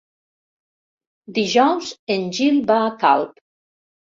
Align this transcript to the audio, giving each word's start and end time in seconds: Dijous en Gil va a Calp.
Dijous 1.35 1.91
en 2.17 2.27
Gil 2.39 2.59
va 2.73 2.79
a 2.87 2.91
Calp. 3.05 3.41